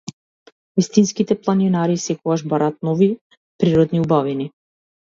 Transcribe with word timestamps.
Вистинските 0.79 1.37
планинари 1.43 1.99
секогаш 2.07 2.47
бараат 2.55 2.83
нови 2.91 3.13
природни 3.59 4.07
убавини. 4.07 4.51